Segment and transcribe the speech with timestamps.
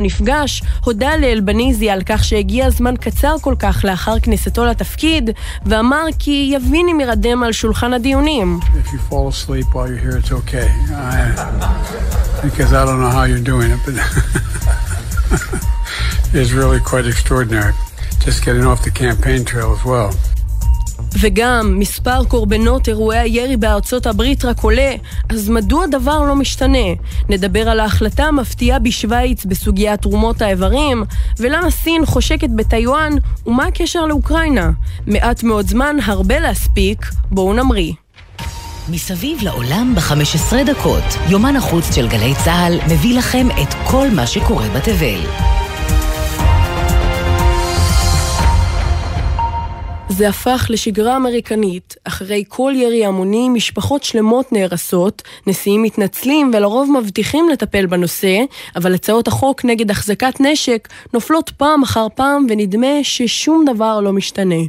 [0.00, 5.30] נפגש, הודה לאלבניזי על כך שהגיע זמן קצר כל כך לאחר כניסתו לתפקיד,
[5.66, 8.60] ואמר כי יבין אם ירדם על שולחן הדיונים.
[18.26, 20.25] Just getting off the campaign trail as well.
[21.20, 24.92] וגם מספר קורבנות אירועי הירי בארצות הברית רק עולה,
[25.28, 26.88] אז מדוע דבר לא משתנה?
[27.28, 31.04] נדבר על ההחלטה המפתיעה בשוויץ בסוגיית תרומות האיברים,
[31.38, 33.12] ולמה סין חושקת בטיוואן,
[33.46, 34.70] ומה הקשר לאוקראינה.
[35.06, 37.92] מעט מאוד זמן, הרבה להספיק, בואו נמריא.
[38.88, 44.68] מסביב לעולם ב-15 דקות, יומן החוץ של גלי צה"ל מביא לכם את כל מה שקורה
[44.68, 45.20] בתבל.
[50.16, 51.94] זה הפך לשגרה אמריקנית.
[52.04, 58.38] אחרי כל ירי המוני, משפחות שלמות נהרסות, נשיאים מתנצלים ולרוב מבטיחים לטפל בנושא,
[58.76, 64.62] אבל הצעות החוק נגד החזקת נשק נופלות פעם אחר פעם ונדמה ששום דבר לא משתנה.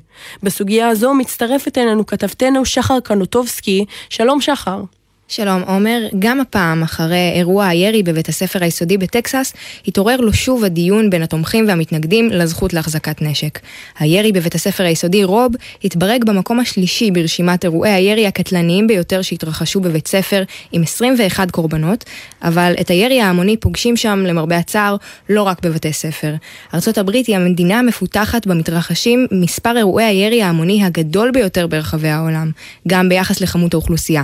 [0.43, 3.85] בסוגיה הזו מצטרפת אלינו כתבתנו שחר קנוטובסקי.
[4.09, 4.81] שלום שחר.
[5.29, 9.53] שלום עומר, גם הפעם, אחרי אירוע הירי בבית הספר היסודי בטקסס,
[9.87, 13.59] התעורר לו שוב הדיון בין התומכים והמתנגדים לזכות להחזקת נשק.
[13.99, 15.51] הירי בבית הספר היסודי רוב
[15.83, 22.03] התברג במקום השלישי ברשימת אירועי הירי הקטלניים ביותר שהתרחשו בבית ספר, עם 21 קורבנות,
[22.43, 24.95] אבל את הירי ההמוני פוגשים שם, למרבה הצער,
[25.29, 26.35] לא רק בבתי ספר.
[26.73, 32.51] ארצות הברית היא המדינה המפותחת במתרחשים מספר אירועי הירי ההמוני הגדול ביותר ברחבי העולם,
[32.87, 34.23] גם ביחס לכמות האוכלוסייה.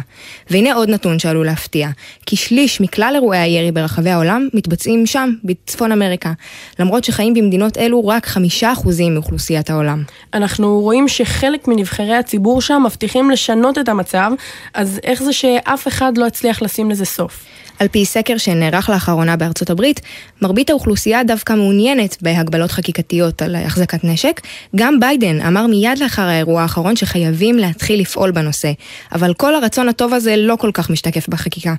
[0.50, 1.90] והנה עוד נתון שעלול להפתיע,
[2.26, 6.34] כי שליש מכלל אירועי הירי ברחבי העולם מתבצעים שם, בצפון אמריקה,
[6.80, 10.04] למרות שחיים במדינות אלו רק חמישה אחוזים מאוכלוסיית העולם.
[10.34, 14.32] אנחנו רואים שחלק מנבחרי הציבור שם מבטיחים לשנות את המצב,
[14.74, 17.46] אז איך זה שאף אחד לא הצליח לשים לזה סוף?
[17.80, 20.02] על פי סקר שנערך לאחרונה בארצות הברית,
[20.42, 24.42] מרבית האוכלוסייה דווקא מעוניינת בהגבלות חקיקתיות על החזקת נשק.
[24.76, 28.72] גם ביידן אמר מיד לאחר האירוע האחרון שחייבים להתחיל לפעול בנושא,
[29.12, 31.74] אבל כל הרצון הטוב הזה לא כל כך משתקף בחקיקה.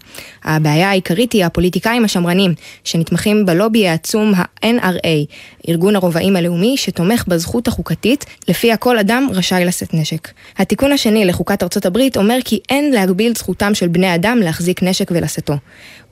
[0.45, 2.55] הבעיה העיקרית היא הפוליטיקאים השמרנים,
[2.85, 5.35] שנתמכים בלובי העצום ה-NRA,
[5.69, 10.29] ארגון הרובעים הלאומי שתומך בזכות החוקתית, לפיה כל אדם רשאי לשאת נשק.
[10.59, 15.11] התיקון השני לחוקת ארצות הברית אומר כי אין להגביל זכותם של בני אדם להחזיק נשק
[15.11, 15.55] ולשאתו.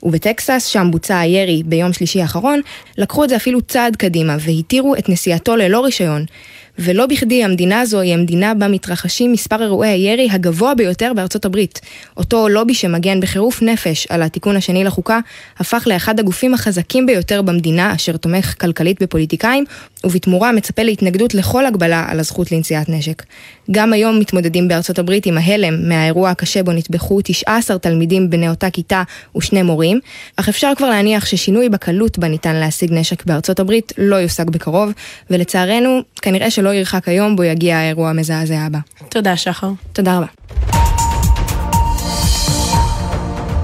[0.03, 2.61] ובטקסס, שם בוצע הירי ביום שלישי האחרון,
[2.97, 6.25] לקחו את זה אפילו צעד קדימה והתירו את נסיעתו ללא רישיון.
[6.79, 11.81] ולא בכדי המדינה הזו היא המדינה בה מתרחשים מספר אירועי הירי הגבוה ביותר בארצות הברית.
[12.17, 15.19] אותו לובי שמגן בחירוף נפש על התיקון השני לחוקה,
[15.59, 19.65] הפך לאחד הגופים החזקים ביותר במדינה, אשר תומך כלכלית בפוליטיקאים,
[20.03, 23.23] ובתמורה מצפה להתנגדות לכל הגבלה על הזכות לנשיאת נשק.
[23.71, 28.69] גם היום מתמודדים בארצות הברית עם ההלם מהאירוע הקשה בו נטבחו 19 תלמידים בני אותה
[28.69, 29.03] כיתה
[29.37, 29.99] ושני מורים,
[30.35, 34.91] אך אפשר כבר להניח ששינוי בקלות בה ניתן להשיג נשק בארצות הברית לא יושג בקרוב,
[35.29, 38.79] ולצערנו, כנראה שלא ירחק היום בו יגיע האירוע המזעזע הבא.
[39.09, 39.69] תודה שחר.
[39.93, 40.92] תודה רבה.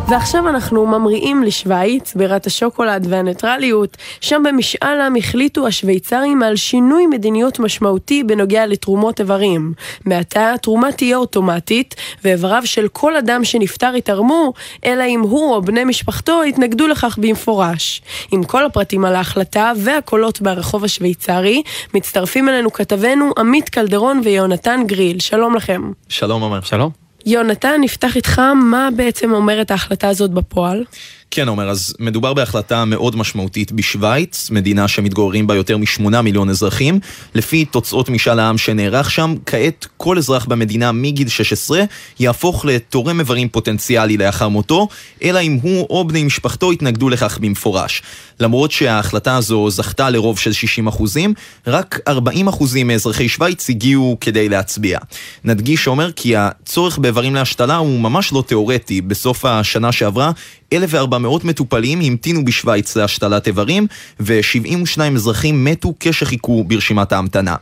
[0.10, 7.60] ועכשיו אנחנו ממריאים לשוויץ, בירת השוקולד והניטרליות, שם במשאל עם החליטו השוויצרים על שינוי מדיניות
[7.60, 9.74] משמעותי בנוגע לתרומות איברים.
[10.06, 14.54] מעתה התרומה תהיה אוטומטית, ואיבריו של כל אדם שנפטר יתרמו,
[14.86, 18.02] אלא אם הוא או בני משפחתו יתנגדו לכך במפורש.
[18.32, 25.20] עם כל הפרטים על ההחלטה והקולות ברחוב השוויצרי, מצטרפים אלינו כתבנו עמית קלדרון ויונתן גריל.
[25.20, 25.92] שלום לכם.
[26.10, 26.62] שלום עומר.
[26.62, 27.09] שלום.
[27.30, 30.84] יונתן, נפתח איתך, מה בעצם אומרת ההחלטה הזאת בפועל?
[31.32, 37.00] כן, עומר, אז מדובר בהחלטה מאוד משמעותית בשוויץ, מדינה שמתגוררים בה יותר משמונה מיליון אזרחים.
[37.36, 41.84] לפי תוצאות משאל העם שנערך שם, כעת כל אזרח במדינה מגיל 16
[42.20, 44.88] יהפוך לתורם איברים פוטנציאלי לאחר מותו,
[45.24, 48.02] אלא אם הוא או בני משפחתו יתנגדו לכך במפורש.
[48.40, 51.34] למרות שההחלטה הזו זכתה לרוב של 60 אחוזים,
[51.68, 55.00] רק 40 אחוזים מאזרחי שוויץ הגיעו כדי להצביע.
[55.44, 59.02] נדגיש, עומר, כי הצורך באיברים להשתלה הוא ממש לא תיאורטי.
[59.02, 60.32] בסוף השנה שעברה
[60.74, 63.88] 1,400 מטופלים המתינו בשוויץ להשתלת איברים,
[64.20, 67.56] ו-72 אזרחים מתו כשחיכו ברשימת ההמתנה.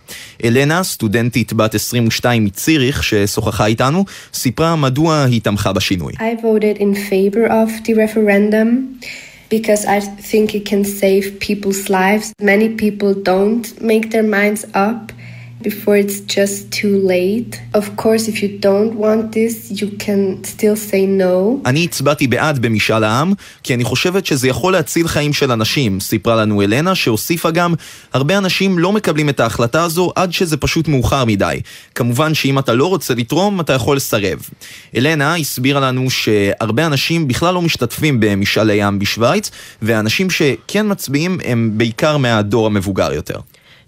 [0.43, 6.13] אלנה, סטודנטית בת 22 מציריך, ששוחחה איתנו, סיפרה מדוע היא תמכה בשינוי.
[6.13, 8.99] I voted in favor of the referendum.
[9.49, 12.33] because I think it can save people's lives.
[12.41, 15.11] Many people don't make their minds up
[15.69, 17.51] before it's just too late.
[17.79, 21.61] Of course, if you don't want this, you can still say no.
[21.65, 23.33] אני הצבעתי בעד במשאל העם,
[23.63, 27.73] כי אני חושבת שזה יכול להציל חיים של אנשים, סיפרה לנו אלנה, שהוסיפה גם,
[28.13, 31.59] הרבה אנשים לא מקבלים את ההחלטה הזו עד שזה פשוט מאוחר מדי.
[31.95, 34.39] כמובן שאם אתה לא רוצה לתרום, אתה יכול לסרב.
[34.95, 41.71] אלנה הסבירה לנו שהרבה אנשים בכלל לא משתתפים במשאלי עם בשוויץ, והאנשים שכן מצביעים הם
[41.73, 43.39] בעיקר מהדור המבוגר יותר.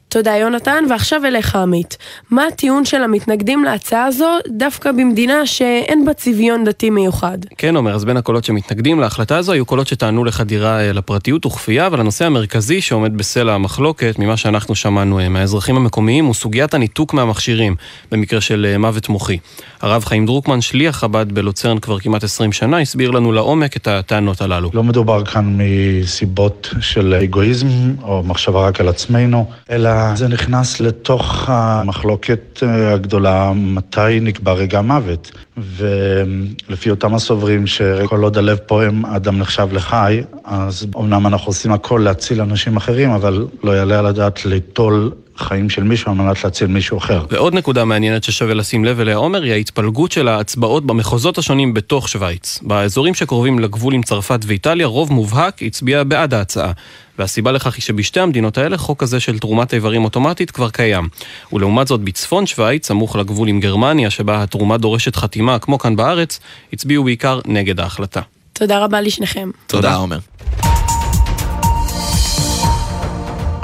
[0.10, 1.98] תודה יונתן, ועכשיו אליך עמית.
[2.32, 7.38] מה הטיעון של המתנגדים להצעה הזו דווקא במדינה שאין בה צביון דתי מיוחד?
[7.58, 11.88] כן, עומר, אז בין הקולות שמתנגדים להחלטה הזו היו קולות שטענו לחדירה אה, לפרטיות וכפייה,
[11.88, 17.14] אבל הנושא המרכזי שעומד בסלע המחלוקת, ממה שאנחנו שמענו אה, מהאזרחים המקומיים, הוא סוגיית הניתוק
[17.14, 17.76] מהמכשירים,
[18.12, 19.38] במקרה של אה, מוות מוחי.
[19.82, 24.42] הרב חיים דרוקמן, שליח חב"ד בלוצרן כבר כמעט 20 שנה, הסביר לנו לעומק את הטענות
[24.42, 24.70] הללו.
[24.74, 27.68] לא מדובר כאן מסיבות של אגואיזם
[28.04, 34.82] או מחשבה רק על עצמנו, אלא זה נכנס לתוך המחלוקת אה, הגדולה מתי נקבע רגע
[34.82, 35.32] מוות.
[35.58, 42.02] ולפי אותם הסוברים שכל עוד הלב פועם אדם נחשב לחי, אז אמנם אנחנו עושים הכל
[42.04, 46.68] להציל אנשים אחרים, אבל לא יעלה על הדעת ליטול חיים של מישהו על מנת להציל
[46.68, 47.26] מישהו אחר.
[47.32, 52.10] ועוד נקודה מעניינת ששווה לשים לב אליה, עומר, היא ההתפלגות של ההצבעות במחוזות השונים בתוך
[52.10, 52.60] שווייץ.
[52.62, 56.72] באזורים שקרובים לגבול עם צרפת ואיטליה, רוב מובהק הצביע בעד ההצעה.
[57.20, 61.08] והסיבה לכך היא שבשתי המדינות האלה חוק כזה של תרומת איברים אוטומטית כבר קיים.
[61.54, 66.40] ולעומת זאת בצפון שווייץ, סמוך לגבול עם גרמניה, שבה התרומה דורשת חתימה, כמו כאן בארץ,
[66.74, 68.22] הצביעו בעיקר נגד ההחלטה.
[68.54, 69.50] תודה רבה לשניכם.
[69.68, 70.18] תודה, עומר.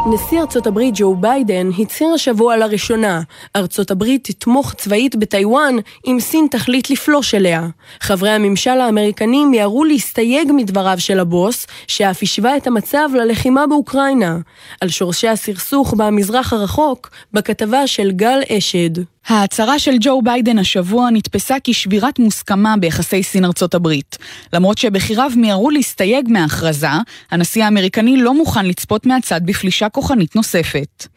[0.07, 3.21] נשיא ארצות הברית ג'ו ביידן הצהיר השבוע לראשונה,
[3.55, 5.75] ארצות הברית תתמוך צבאית בטיוואן
[6.07, 7.67] אם סין תחליט לפלוש אליה.
[7.99, 14.37] חברי הממשל האמריקנים מיהרו להסתייג מדבריו של הבוס, שאף השווה את המצב ללחימה באוקראינה.
[14.81, 19.14] על שורשי הסכסוך במזרח הרחוק, בכתבה של גל אשד.
[19.27, 24.17] ההצהרה של ג'ו ביידן השבוע נתפסה כשבירת מוסכמה ביחסי סין-ארצות הברית.
[24.53, 26.87] למרות שבכיריו מיהרו להסתייג מההכרזה,
[27.31, 31.07] הנשיא האמריקני לא מוכן לצפות מהצד בפלישה כוחנית נוספת.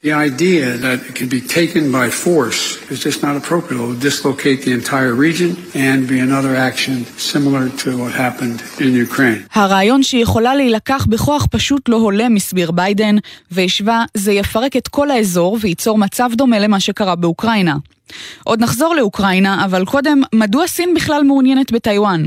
[9.55, 13.17] הרעיון שיכולה להילקח בכוח פשוט לא הולם, הסביר ביידן,
[13.51, 17.77] והשווה, זה יפרק את כל האזור וייצור מצב דומה למה שקרה באוקראינה.
[18.45, 22.23] עוד נחזור לאוקראינה, אבל קודם, מדוע סין בכלל מעוניינת בטיוואן?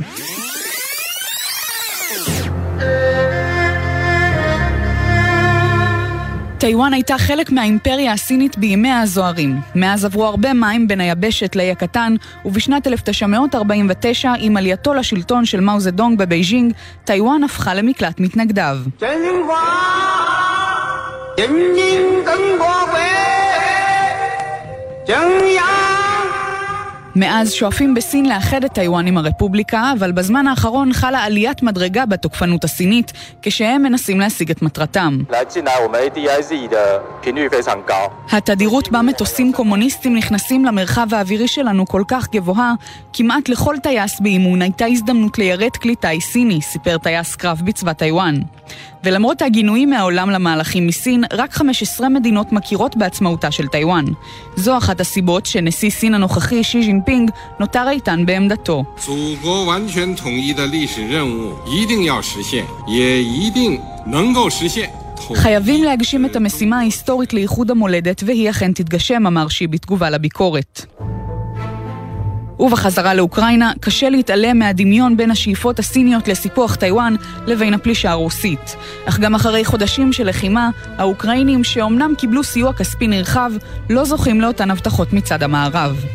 [6.61, 9.59] טיוואן הייתה חלק מהאימפריה הסינית בימיה הזוהרים.
[9.75, 15.79] מאז עברו הרבה מים בין היבשת לאי הקטן, ובשנת 1949, עם עלייתו לשלטון של מאו
[15.79, 16.73] זדונג בבייג'ינג,
[17.05, 18.77] טיוואן הפכה למקלט מתנגדיו.
[27.15, 32.63] מאז שואפים בסין לאחד את טיוואן עם הרפובליקה, אבל בזמן האחרון חלה עליית מדרגה בתוקפנות
[32.63, 33.11] הסינית,
[33.41, 35.17] כשהם מנסים להשיג את מטרתם.
[38.31, 42.73] התדירות בה מטוסים קומוניסטים נכנסים למרחב האווירי שלנו כל כך גבוהה,
[43.13, 48.35] כמעט לכל טייס באימון הייתה הזדמנות ליירט כלי טיס סיני, סיפר טייס קרב בצבא טיוואן.
[49.03, 54.05] ולמרות הגינויים מהעולם למהלכים מסין, רק 15 מדינות מכירות בעצמאותה של טיוואן.
[54.55, 58.83] זו אחת הסיבות שנשיא סין הנוכחי, שי ז'ינפינג, נותר איתן בעמדתו.
[65.35, 70.85] חייבים להגשים את המשימה ההיסטורית לאיחוד המולדת, והיא אכן תתגשם, אמר שי בתגובה לביקורת.
[72.61, 77.15] ובחזרה לאוקראינה, קשה להתעלם מהדמיון בין השאיפות הסיניות לסיפוח טיוואן
[77.47, 78.75] לבין הפלישה הרוסית.
[79.05, 83.51] אך גם אחרי חודשים של לחימה, האוקראינים שאומנם קיבלו סיוע כספי נרחב,
[83.89, 86.05] לא זוכים לאותן הבטחות מצד המערב.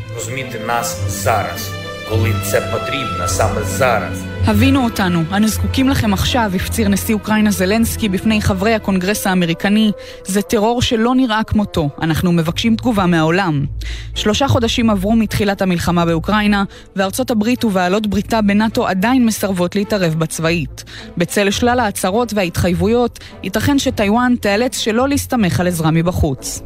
[2.08, 4.24] коли це потрібно саме зараз.
[4.46, 9.92] הבינו אותנו, אנו זקוקים לכם עכשיו, הפציר נשיא אוקראינה זלנסקי בפני חברי הקונגרס האמריקני.
[10.26, 13.66] זה טרור שלא נראה כמותו, אנחנו מבקשים תגובה מהעולם.
[14.14, 16.64] שלושה חודשים עברו מתחילת המלחמה באוקראינה,
[16.96, 20.84] וארצות הברית ובעלות בריתה בנאטו עדיין מסרבות להתערב בצבאית.
[21.16, 26.62] בצל שלל ההצהרות וההתחייבויות, ייתכן שטיוואן תיאלץ שלא להסתמך על עזרה מבחוץ.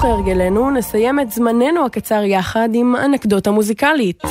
[0.00, 4.22] וכהרגלנו, נסיים את זמננו הקצר יחד עם אנקדוטה מוזיקלית.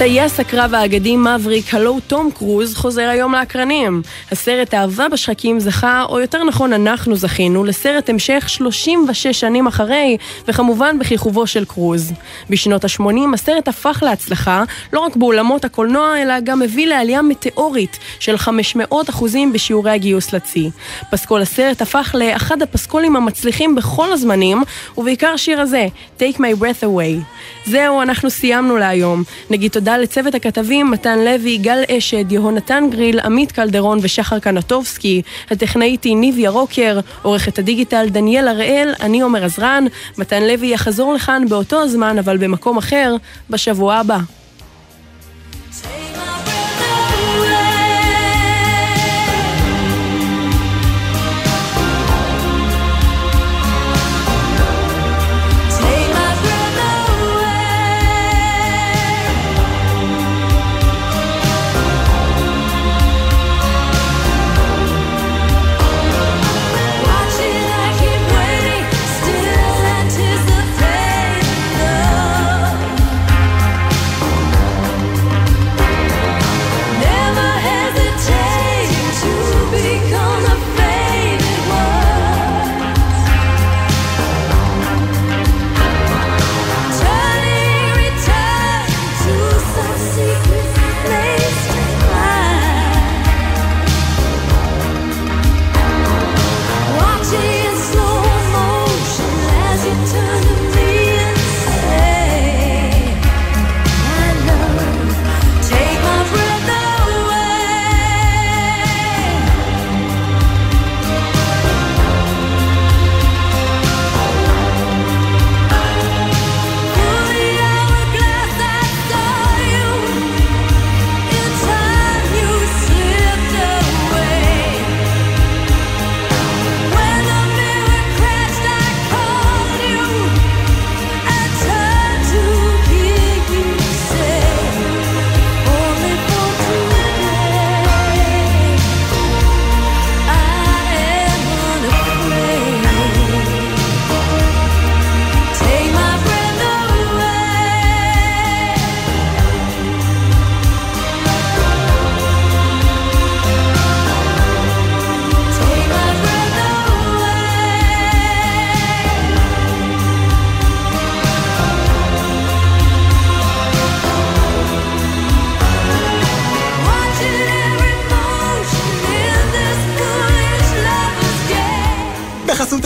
[0.00, 4.02] טייס הקרב האגדי מבריק, הלו תום קרוז, חוזר היום לאקרנים.
[4.32, 10.16] הסרט אהבה בשחקים זכה, או יותר נכון אנחנו זכינו, לסרט המשך 36 שנים אחרי,
[10.48, 12.12] וכמובן בכיכובו של קרוז.
[12.50, 18.38] בשנות ה-80 הסרט הפך להצלחה, לא רק באולמות הקולנוע, אלא גם הביא לעלייה מטאורית של
[18.38, 20.70] 500 אחוזים בשיעורי הגיוס לצי.
[21.10, 24.62] פסקול הסרט הפך לאחד הפסקולים המצליחים בכל הזמנים,
[24.98, 25.86] ובעיקר שיר הזה,
[26.18, 27.20] Take My Breath Away.
[27.66, 29.22] זהו, אנחנו סיימנו להיום.
[29.50, 36.04] נגיד תודה לצוות הכתבים מתן לוי, גל אשד, יהונתן גריל, עמית קלדרון ושחר קנטובסקי, הטכנאית
[36.04, 39.84] היא ניב ירוקר, עורכת הדיגיטל דניאל הראל, אני עומר עזרן,
[40.18, 43.16] מתן לוי יחזור לכאן באותו הזמן אבל במקום אחר,
[43.50, 44.39] בשבוע הבא.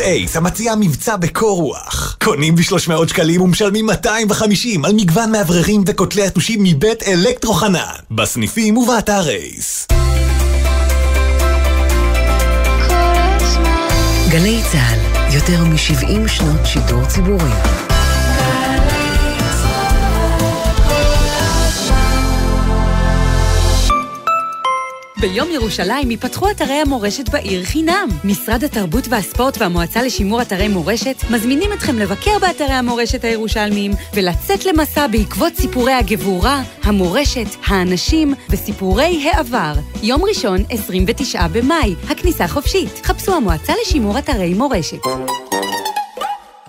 [0.04, 2.16] אייס המציע מבצע בקור רוח.
[2.25, 7.94] קונים ב-300 שקלים ומשלמים 250 על מגוון מאווררים וקוטלי יתושים מבית אלקטרו חנן.
[8.11, 9.87] בסניפים ובאתר אייס.
[14.28, 17.93] גלי צה"ל, יותר מ-70 שנות שידור ציבורי.
[25.25, 28.09] ביום ירושלים ייפתחו אתרי המורשת בעיר חינם.
[28.25, 35.07] משרד התרבות והספורט והמועצה לשימור אתרי מורשת מזמינים אתכם לבקר באתרי המורשת הירושלמיים ולצאת למסע
[35.07, 39.73] בעקבות סיפורי הגבורה, המורשת, האנשים וסיפורי העבר.
[40.02, 43.00] יום ראשון, 29 במאי, הכניסה חופשית.
[43.04, 45.00] חפשו המועצה לשימור אתרי מורשת.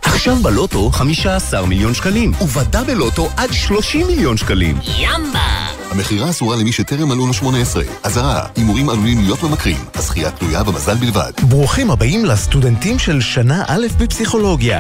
[0.02, 4.78] עכשיו בלוטו 15 מיליון שקלים, ובדאבל לוטו עד 30 מיליון שקלים.
[4.98, 5.75] ימבה!
[5.96, 7.84] המכירה אסורה למי שטרם מלאו לו 18.
[8.04, 9.78] אזהרה, הימורים עלולים להיות ממכרים.
[9.94, 11.32] הזכייה תלויה במזל בלבד.
[11.50, 14.80] ברוכים הבאים לסטודנטים של שנה א' בפסיכולוגיה.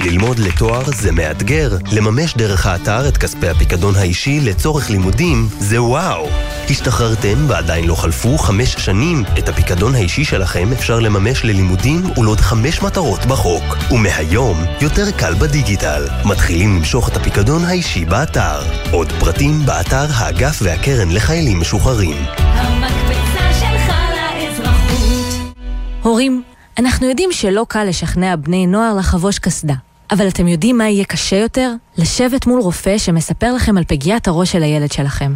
[0.00, 6.28] ללמוד לתואר זה מאתגר, לממש דרך האתר את כספי הפיקדון האישי לצורך לימודים זה וואו.
[6.70, 12.82] השתחררתם ועדיין לא חלפו חמש שנים, את הפיקדון האישי שלכם אפשר לממש ללימודים ולעוד חמש
[12.82, 13.76] מטרות בחוק.
[13.90, 16.08] ומהיום, יותר קל בדיגיטל.
[16.24, 18.60] מתחילים למשוך את הפיקדון האישי באתר.
[18.90, 22.16] עוד פרטים באתר האגף והקרן לחיילים משוחררים.
[26.02, 26.42] הורים,
[26.78, 29.74] אנחנו יודעים שלא קל לשכנע בני נוער לחבוש קסדה.
[30.10, 31.72] אבל אתם יודעים מה יהיה קשה יותר?
[31.98, 35.32] לשבת מול רופא שמספר לכם על פגיעת הראש של הילד שלכם.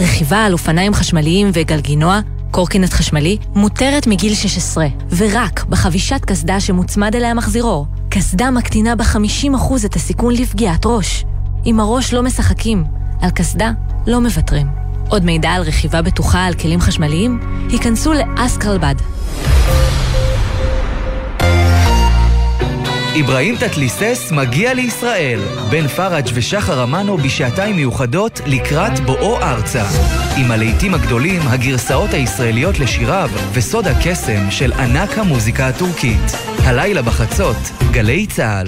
[0.00, 2.20] רכיבה על אופניים חשמליים וגלגינוע,
[2.50, 7.86] קורקינט חשמלי, מותרת מגיל 16, ורק בחבישת קסדה שמוצמד אליה מחזירור.
[8.08, 11.24] קסדה מקטינה ב-50% את הסיכון לפגיעת ראש.
[11.64, 12.84] עם הראש לא משחקים,
[13.20, 13.72] על קסדה
[14.06, 14.66] לא מוותרים.
[15.08, 17.40] עוד מידע על רכיבה בטוחה על כלים חשמליים?
[17.70, 18.94] היכנסו לאסקרלבד.
[23.20, 25.40] אברהים תתליסס מגיע לישראל.
[25.70, 29.84] בן פראג' ושחר אמנו בשעתיים מיוחדות לקראת בואו ארצה.
[30.36, 36.32] עם הלהיטים הגדולים, הגרסאות הישראליות לשיריו וסוד הקסם של ענק המוזיקה הטורקית.
[36.64, 37.56] הלילה בחצות,
[37.90, 38.66] גלי צה"ל.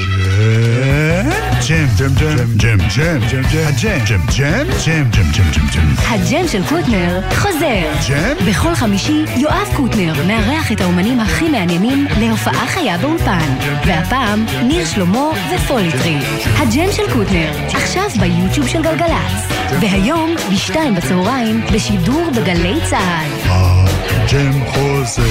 [1.68, 5.94] ג'ם, ג'ם, ג'ם, ג'ם, ג'ם, ג'ם, ג'ם, הג'ם, ג'ם, ג'ם, ג'ם, ג'ם, ג'ם, ג'ם, ג'ם.
[6.09, 7.83] הג'ם של קוטנר חוזר.
[8.09, 8.47] ג'ם?
[8.47, 13.54] בכל חמישי, יואב קוטנר מארח את האומנים הכי מעניינים להופעה חיה באולפן.
[13.87, 16.16] והפעם, ניר שלמה ופוליטרי.
[16.56, 19.52] הג'ם של קוטנר, עכשיו ביוטיוב של גלגלצ.
[19.80, 23.50] והיום, בשתיים בצהריים, בשידור בגלי צה"ל.
[23.50, 25.23] הג'ם חוזר.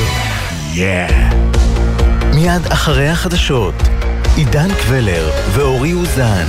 [0.73, 1.33] Yeah.
[2.35, 3.75] מיד אחרי החדשות,
[4.35, 6.45] עידן קבלר ואורי אוזן.